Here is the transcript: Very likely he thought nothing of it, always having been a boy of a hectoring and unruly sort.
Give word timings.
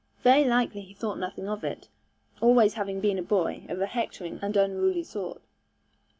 Very 0.23 0.43
likely 0.45 0.81
he 0.81 0.95
thought 0.95 1.19
nothing 1.19 1.47
of 1.47 1.63
it, 1.63 1.87
always 2.41 2.73
having 2.73 3.01
been 3.01 3.19
a 3.19 3.21
boy 3.21 3.67
of 3.69 3.79
a 3.79 3.85
hectoring 3.85 4.39
and 4.41 4.57
unruly 4.57 5.03
sort. 5.03 5.39